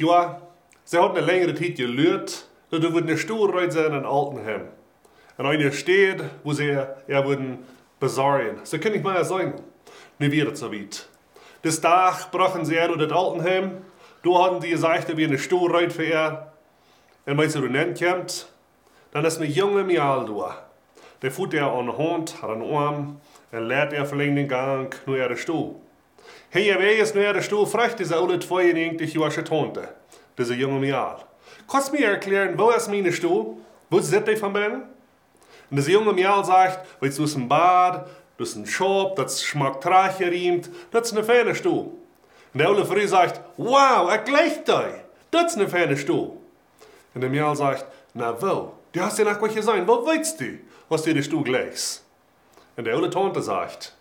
Jahren. 0.00 0.36
Sie 0.84 0.98
hat 0.98 1.16
eine 1.16 1.20
längere 1.20 1.54
Zeit 1.54 1.76
gelührt, 1.76 2.46
dass 2.70 2.80
du 2.80 2.96
eine 2.96 3.16
Stuhlreit 3.16 3.72
sein 3.72 3.92
in 3.92 4.04
Altenheim. 4.04 4.68
In 5.38 5.46
einer 5.46 5.72
Stadt, 5.72 6.24
wo 6.44 6.52
sie 6.52 6.68
er 6.68 7.26
würden 7.26 7.58
besorgen. 7.98 8.60
So 8.64 8.78
kann 8.78 8.94
ich 8.94 9.02
mal 9.02 9.24
sagen. 9.24 9.54
Nu 10.18 10.30
wird 10.30 10.52
es 10.52 10.60
so 10.60 10.72
weit. 10.72 11.08
Des 11.64 11.80
Tag 11.80 12.30
brachen 12.30 12.64
sie 12.64 12.74
durch 12.74 12.98
das 12.98 13.12
Altenheim. 13.12 13.78
Da 14.24 14.44
hatten 14.44 14.60
sie 14.60 14.70
gesagt, 14.70 15.16
wie 15.16 15.24
eine 15.24 15.38
Stuhlreit 15.38 15.92
für 15.92 16.04
er. 16.04 16.52
Und 17.26 17.38
wenn 17.38 17.48
sie 17.48 17.60
dann 17.60 17.94
kommt, 17.94 18.48
dann 19.12 19.24
ist 19.24 19.38
eine 19.38 19.46
junge 19.46 19.84
Mial 19.84 20.26
da. 20.26 20.66
Der 21.22 21.30
fuhrt 21.30 21.54
er 21.54 21.72
an 21.72 21.86
der 21.86 21.98
Hand, 21.98 22.42
hat 22.42 22.50
einen 22.50 22.74
Arm, 22.74 23.20
und 23.52 23.68
lehrt 23.68 23.92
er 23.92 24.06
verlängert 24.06 24.38
den 24.38 24.48
Gang 24.48 25.00
nur 25.06 25.18
er 25.18 25.36
Stuhl. 25.36 25.76
Hey, 26.50 26.74
wer 26.78 26.98
ist 26.98 27.14
nur 27.14 27.32
der 27.32 27.42
Stuhl 27.42 27.66
fragt, 27.66 27.98
diese 27.98 28.16
alle 28.16 28.38
92 28.38 29.14
Jahre 29.14 29.44
Tante, 29.44 29.88
diese 30.36 30.54
junge 30.54 30.80
Mial. 30.80 31.16
Du 31.66 31.92
mir 31.92 32.08
erklären, 32.08 32.58
wo 32.58 32.70
ist 32.70 32.88
meine 32.88 33.12
Stuhl? 33.12 33.56
Wo 33.88 34.00
sitzt 34.00 34.28
die 34.28 34.36
von 34.36 34.52
mir? 34.52 34.82
Und 35.70 35.76
diese 35.76 35.92
junge 35.92 36.12
Mial 36.12 36.44
sagt, 36.44 36.86
weißt 37.00 37.18
du, 37.18 37.24
aus 37.24 37.32
dem 37.32 37.48
Bad, 37.48 38.06
das 38.38 38.50
ist 38.50 38.56
ein 38.56 38.66
Schop, 38.66 39.16
das 39.16 39.42
schmeckt 39.42 39.86
reich 39.86 40.18
geriemt, 40.18 40.68
das 40.90 41.08
ist 41.08 41.16
eine 41.16 41.24
feine 41.24 41.54
Stuhl. 41.54 41.90
Und 42.52 42.58
der 42.58 42.70
Ole 42.70 42.84
Früh 42.84 43.06
sagt, 43.06 43.40
wow, 43.56 44.10
er 44.10 44.18
gleicht 44.18 44.68
euch, 44.68 45.00
das 45.30 45.52
ist 45.52 45.58
eine 45.58 45.68
feine 45.68 45.96
Stuhl. 45.96 46.32
Und 47.14 47.20
der 47.20 47.30
Mial 47.30 47.56
sagt, 47.56 47.86
na 48.14 48.36
wo? 48.40 48.74
Du 48.92 49.00
hast 49.00 49.18
ja 49.18 49.24
nach 49.24 49.40
was 49.40 49.54
gesagt, 49.54 49.88
wo 49.88 50.04
weißt 50.04 50.40
du, 50.40 50.58
was 50.88 51.02
dir 51.02 51.14
der 51.14 51.22
Stuhl 51.22 51.42
gleichst? 51.42 52.04
Und 52.76 52.84
der 52.84 52.96
Ole 52.96 53.08
Tante 53.08 53.40
sagt, 53.40 53.94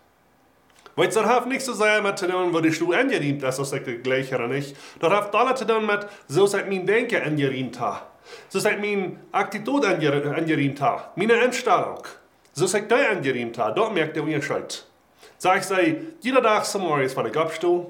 Du, 0.95 1.07
zu 1.07 1.73
sagen 1.73 2.03
mit 2.03 2.17
zu 2.17 2.27
tun, 2.27 2.53
wo 2.53 2.59
die 2.59 2.71
Stuhl 2.71 2.95
angeriemt 2.95 3.43
ist, 3.43 3.57
das 3.57 3.73
ich 3.73 4.03
gleich 4.03 4.33
oder 4.33 4.47
nicht. 4.47 4.75
Das 4.99 5.11
hat 5.11 5.33
alles 5.33 5.59
zu 5.59 5.65
tun 5.65 5.85
mit, 5.85 6.05
so 6.27 6.45
seit 6.45 6.69
mein 6.69 6.85
Denken 6.85 7.21
angeriemt 7.21 7.79
hat. 7.79 8.03
So 8.49 8.59
seit 8.59 8.79
mein 8.79 9.19
Attitude 9.31 9.87
angeriemt 9.87 10.81
hat. 10.81 11.15
Meine 11.17 11.35
Einstellung. 11.35 12.03
So 12.53 12.67
seit 12.67 12.91
der 12.91 13.11
angeriemt 13.11 13.57
hat. 13.57 13.77
Dort 13.77 13.93
merkt 13.93 14.15
der 14.15 14.23
Unterschied. 14.23 14.85
Sag 15.37 15.59
ich 15.59 15.63
sei, 15.63 16.01
jeder 16.19 16.43
Tag 16.43 16.65
zum 16.65 16.81
Morgen, 16.81 17.09
wenn 17.15 17.25
ich 17.25 17.37
abstuhl, 17.37 17.87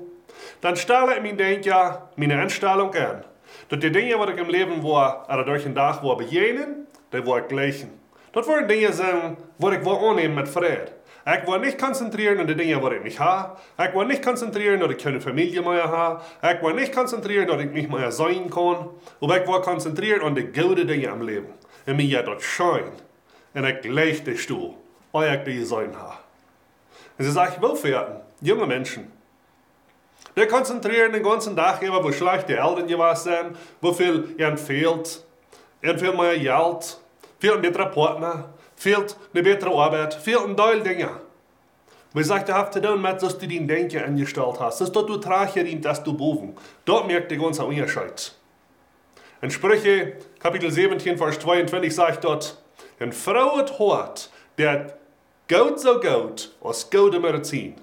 dann 0.62 0.76
stelle 0.76 1.16
ich 1.18 1.22
mein 1.22 1.38
Denken, 1.38 1.74
meine 2.16 2.40
Einstellung 2.40 2.94
an. 2.94 3.26
Dass 3.70 3.80
die 3.80 3.92
Dinge, 3.92 4.16
die 4.16 4.32
ich 4.32 4.38
im 4.38 4.50
Leben 4.50 4.84
war, 4.84 5.28
oder 5.28 5.44
durch 5.44 5.64
den 5.64 5.76
Tag 5.76 6.04
war 6.04 6.18
begegnen, 6.18 6.88
die 7.12 7.26
war 7.26 7.42
gleichen. 7.42 7.90
Das 8.32 8.48
waren 8.48 8.68
Dinge 8.68 8.90
wo 9.58 9.70
ich 9.70 9.84
war 9.84 10.02
annehmen 10.02 10.36
mit 10.36 10.48
Frieden. 10.48 11.01
Ich 11.24 11.48
wil 11.48 11.60
nicht 11.60 11.78
konzentrieren 11.78 12.40
auf 12.40 12.48
die 12.48 12.56
Dinge, 12.56 13.00
die 13.04 13.08
ich 13.08 13.20
habe. 13.20 13.58
Ich 13.78 13.94
wil 13.94 14.06
nicht 14.06 14.24
konzentrieren, 14.24 14.80
dass 14.80 14.92
ich 14.92 14.98
keine 14.98 15.22
Familie 15.22 15.62
mehr 15.62 15.88
habe. 15.88 16.24
Ich 16.42 16.64
wil 16.64 16.74
nicht 16.74 16.94
konzentrieren, 16.94 17.48
dass 17.48 17.62
ich 17.62 17.72
mich 17.72 17.88
mehr 17.88 18.12
sein 18.12 18.50
kann. 18.50 18.90
Aber 19.20 19.42
ich 19.42 19.48
will 19.48 19.62
konzentrieren 19.62 20.22
auf 20.22 20.34
die 20.34 20.46
guten 20.46 20.88
Dinge 20.88 21.08
im 21.08 21.22
Leben. 21.22 21.54
Und 21.86 21.98
mir 21.98 22.24
dort 22.24 22.42
schein. 22.42 22.92
Und 23.54 23.66
ich 23.66 23.82
gleich 23.82 24.24
den 24.24 24.38
Stuhl, 24.38 24.74
weil 25.12 25.38
ich 25.38 25.44
die 25.44 25.64
sein 25.64 25.96
habe. 25.96 26.18
Und 27.18 27.26
sie 27.26 27.32
sagt, 27.32 27.62
Wohlfahrten, 27.62 28.22
junge 28.42 28.66
Menschen. 28.66 29.12
Die 30.36 30.46
konzentrieren 30.48 31.12
den 31.12 31.24
ganzen 31.24 31.56
Tag 31.56 31.82
über, 31.82 32.04
wo 32.04 32.12
schlecht 32.12 32.48
die 32.50 32.54
Eltern 32.54 32.88
gewesen 32.88 33.24
sind, 33.24 33.58
wo 33.82 33.92
viel 33.92 34.34
ihnen 34.38 34.58
fehlt, 34.58 35.24
ihnen 35.84 36.00
viel 36.00 36.14
mehr 36.14 36.38
Geld, 36.40 36.98
viel 37.40 37.58
bessere 37.58 37.92
Partner, 37.92 38.54
fehlt 38.82 39.16
eine 39.32 39.44
bessere 39.44 39.76
Arbeit, 39.76 40.16
fehlt 40.16 40.44
ein 40.44 40.58
Teil 40.58 40.82
Dinge. 40.82 41.12
Man 42.14 42.24
sagt, 42.24 42.52
hast 42.52 42.74
zu 42.74 42.82
tun 42.82 43.00
mit, 43.00 43.22
dass 43.22 43.38
du 43.38 43.48
dein 43.48 43.68
Denken 43.68 44.04
angestellt 44.04 44.60
hast, 44.60 44.82
dass 44.82 44.92
du 44.92 45.18
tracher 45.18 45.64
ihm, 45.64 45.82
dass 45.82 46.04
du 46.04 46.14
boven. 46.18 46.58
Dort 46.84 47.06
merkt 47.06 47.30
der 47.30 47.38
ganze 47.38 47.64
Unterschied. 47.64 48.34
In 49.44 49.52
Sprüche, 49.52 50.18
Kapitel 50.40 50.72
17, 50.72 51.16
Vers 51.16 51.38
22 51.40 51.94
sagt 51.94 52.24
dort, 52.24 52.58
ein 53.00 53.14
Frau 53.14 53.58
hat 53.58 53.78
hart, 53.78 54.32
der 54.58 54.98
gut 55.48 55.80
so 55.80 56.00
gut, 56.00 56.52
als 56.64 56.90
gute 56.90 57.20
Medizin. 57.20 57.76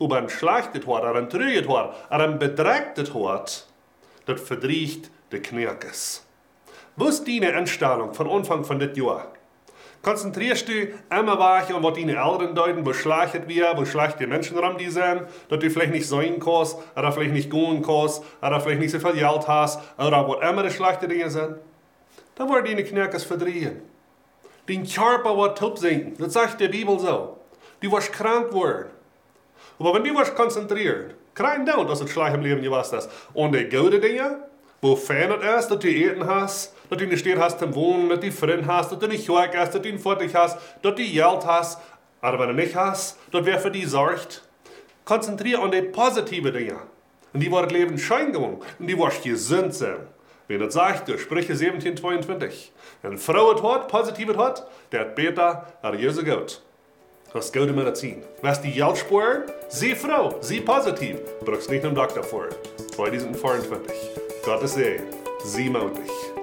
Aber 0.00 0.18
ein 0.18 0.28
schlechtes 0.28 0.86
Hort, 0.86 1.04
oder 1.04 1.14
ein 1.14 1.30
trüges 1.30 1.68
Hort, 1.68 1.94
oder 2.10 2.24
ein 2.24 2.38
bedrecktes 2.40 3.14
Hort, 3.14 3.66
das 4.26 4.40
verdriecht 4.40 5.08
die 5.30 5.38
Knirkes. 5.40 6.26
Wo 6.96 7.06
ist 7.06 7.26
deine 7.28 7.54
Einstellung 7.54 8.12
von 8.12 8.28
Anfang 8.28 8.64
von 8.64 8.80
das 8.80 8.96
Jahr? 8.96 9.37
Konzentrierst 10.08 10.66
du 10.66 10.72
immer 11.10 11.38
weiter 11.38 11.76
an 11.76 11.82
was 11.82 11.92
deine 11.92 12.16
Eltern 12.16 12.54
deuten, 12.54 12.86
wo 12.86 12.94
schlecht 12.94 13.46
wir, 13.46 13.74
wo 13.76 13.84
schlecht 13.84 14.18
die 14.18 14.26
Menschen 14.26 14.56
rum 14.56 14.78
die 14.78 14.88
sind, 14.88 15.24
dass 15.50 15.58
du 15.58 15.68
vielleicht 15.68 15.92
nicht 15.92 16.08
sein 16.08 16.40
kannst, 16.40 16.78
oder 16.96 17.12
vielleicht 17.12 17.34
nicht 17.34 17.50
gehen 17.50 17.82
kannst, 17.82 18.22
oder 18.40 18.58
vielleicht 18.58 18.80
nicht 18.80 18.90
so 18.90 19.00
viel 19.00 19.12
Geld 19.12 19.46
hast, 19.46 19.78
oder 19.98 20.26
was 20.26 20.50
immer 20.50 20.62
die 20.62 20.70
schlechten 20.70 21.10
Dinge 21.10 21.28
sind? 21.28 21.56
Dann 22.36 22.48
werden 22.48 22.64
deine 22.64 22.84
Knirkes 22.84 23.24
verdrehen. 23.24 23.82
Dein 24.66 24.86
Körper 24.86 25.36
wird 25.36 25.58
top 25.58 25.76
sinken. 25.76 26.14
Das 26.16 26.32
sagt 26.32 26.58
die 26.58 26.68
Bibel 26.68 26.98
so. 26.98 27.36
Du 27.80 27.92
wirst 27.92 28.10
krank 28.10 28.50
werden. 28.54 28.86
Aber 29.78 29.92
wenn 29.92 30.04
du 30.04 30.14
wirst 30.14 30.34
konzentriert, 30.34 31.16
kein 31.34 31.66
Doubt, 31.66 31.90
dass 31.90 32.00
es 32.00 32.10
schlecht 32.10 32.34
im 32.34 32.40
Leben 32.40 32.62
gewesen 32.62 32.96
ist. 32.96 33.10
Und 33.34 33.54
die 33.54 33.68
guten 33.68 34.00
Dinge, 34.00 34.38
wo 34.80 34.96
fein 34.96 35.30
es 35.32 35.64
ist, 35.64 35.70
dass 35.70 35.78
du 35.78 35.88
Eten 35.88 36.26
hast, 36.26 36.74
dass 36.88 36.98
du 36.98 37.04
eine 37.04 37.16
Stadt 37.16 37.38
hast 37.38 37.58
zum 37.58 37.74
Wohnen, 37.74 38.08
dass 38.08 38.20
du 38.20 38.30
Freunde 38.30 38.66
hast, 38.66 38.92
dass 38.92 38.98
du 38.98 39.06
nicht 39.08 39.28
Werk 39.28 39.56
hast, 39.56 39.74
dass 39.74 39.82
du 39.82 39.88
einen 39.88 39.98
Vater 39.98 40.26
hast, 40.32 40.58
dass 40.82 40.94
du 40.94 41.02
Geld 41.02 41.46
hast. 41.46 41.80
Aber 42.20 42.38
wenn 42.38 42.48
du 42.48 42.62
nicht 42.62 42.74
hast, 42.74 43.18
dass 43.32 43.44
wer 43.44 43.58
für 43.58 43.70
dich 43.70 43.88
sorgt. 43.88 44.42
Konzentriere 45.04 45.62
an 45.62 45.70
die 45.70 45.82
positiven 45.82 46.52
Dinge. 46.52 46.76
Und 47.32 47.40
die 47.40 47.50
wird 47.50 47.72
Leben 47.72 47.98
schein 47.98 48.32
gewonnen. 48.32 48.60
Und 48.78 48.86
die 48.86 48.98
wird 48.98 49.22
gesund 49.22 49.74
sein. 49.74 49.98
Wie 50.48 50.58
das 50.58 50.74
sagt, 50.74 51.08
durch 51.08 51.22
Sprüche 51.22 51.54
17, 51.54 51.96
22. 51.96 52.72
Eine 53.02 53.18
Frau 53.18 53.74
hat, 53.74 53.88
positive 53.88 54.36
hat, 54.36 54.66
der 54.90 55.00
hat 55.00 55.14
Peter, 55.14 55.66
hat 55.82 55.94
Jesus 55.94 56.24
Gott. 56.24 56.62
Das 57.32 57.46
ist 57.46 57.52
gute 57.52 57.72
Medizin. 57.72 58.22
Was 58.40 58.62
die 58.62 58.72
Geld 58.72 58.96
spüren, 58.96 59.42
sie 59.68 59.94
Frau, 59.94 60.38
sie 60.40 60.60
positiv. 60.60 61.18
Brauchst 61.44 61.70
nicht 61.70 61.84
einen 61.84 61.94
Doktor 61.94 62.22
vor. 62.22 62.46
2024. 62.96 64.27
Gottes 64.48 64.72
Segen. 64.72 65.04
Sie 65.44 65.68
mutig. 65.68 66.37